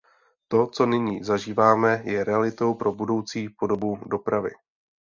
To, 0.47 0.67
co 0.67 0.85
nyní 0.85 1.23
zažíváme, 1.23 2.01
je 2.05 2.23
realitou 2.23 2.73
pro 2.73 2.91
budoucí 2.93 3.49
podobu 3.49 3.99
dopravy. 4.05 4.51